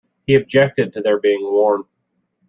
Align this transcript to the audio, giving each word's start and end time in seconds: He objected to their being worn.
He 0.25 0.33
objected 0.33 0.93
to 0.93 1.01
their 1.01 1.19
being 1.19 1.43
worn. 1.43 1.83